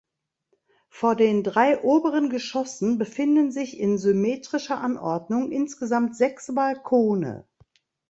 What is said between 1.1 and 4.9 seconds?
den drei oberen Geschossen befinden sich in symmetrischer